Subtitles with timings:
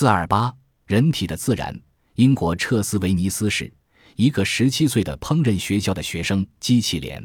[0.00, 0.50] 四二八，
[0.86, 1.78] 人体的自然。
[2.14, 3.70] 英国彻斯维尼斯市
[4.16, 7.22] 一个十七岁的烹饪学校的学生机器连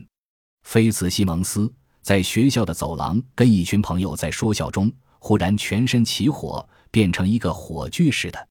[0.63, 8.47] 菲茨西蒙斯在学校的走廊跟一群朋友在说笑中，忽然全身起火，变成一个火炬似的。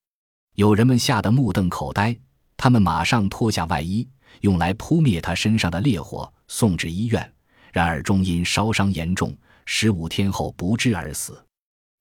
[0.54, 2.16] 有人们吓得目瞪口呆，
[2.56, 4.08] 他们马上脱下外衣，
[4.40, 7.30] 用来扑灭他身上的烈火，送至医院。
[7.74, 9.36] 然而终因烧伤严重，
[9.66, 11.38] 十五天后不治而死。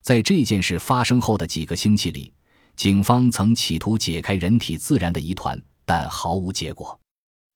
[0.04, 2.32] 在这件事发生后的几个星期里。
[2.76, 7.00] 警方曾企图解开人体自燃的疑团，但毫无结果。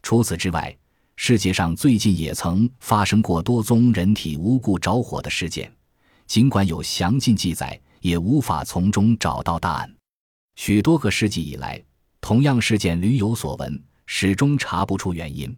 [0.02, 0.76] 除此之外，
[1.16, 5.70] 世界上最近也曾发生过多宗人体无故着火的事件，
[6.28, 9.92] 尽管有详尽记载，也无法从中找到答案。
[10.56, 11.84] 许多个世纪以来，
[12.22, 15.54] 同样事件屡有所闻，始终查不出原因。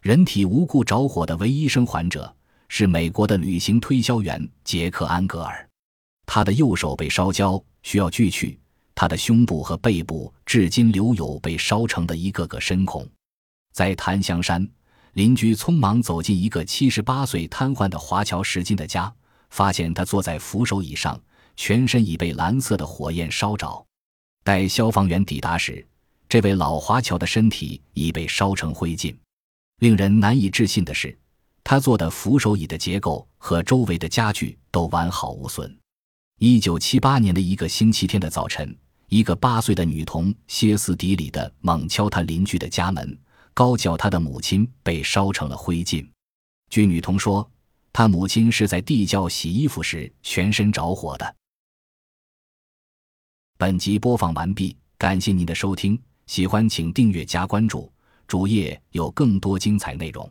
[0.00, 2.32] 人体无故着火的唯一生还者
[2.68, 5.68] 是美国的旅行推销员杰克·安格尔，
[6.34, 8.58] 他的右手被烧焦，需要锯去。
[8.94, 13.06] 他的胸部和背部至今留有被烧成的一个个深孔。
[13.74, 14.66] 在檀香山，
[15.12, 19.14] 邻居匆忙走进一个七十八岁瘫痪的华侨石金的家，
[19.50, 21.20] 发现他坐在扶手椅上，
[21.54, 23.86] 全身已被蓝色的火焰烧着。
[24.42, 25.86] 待消防员抵达时，
[26.30, 29.14] 这位老华侨的身体已被烧成灰烬。
[29.80, 31.14] 令人难以置信的是，
[31.62, 35.78] 他坐的扶手椅的结构和周围的家具都完好无损。
[36.44, 38.76] 一九七八年的一个星期天的早晨。
[39.08, 43.16] 一个八岁的女童歇斯底里的猛敲她邻居的家门，
[43.54, 46.04] 高叫她的母亲被烧成了灰烬。
[46.68, 47.48] 据女童说，
[47.92, 51.36] 她母亲是在地窖洗衣服时全身着火的。
[53.56, 57.88] 本集播放完毕，感谢您的收听，喜欢请订阅加关注，
[58.26, 60.28] 主页有更多精彩内容。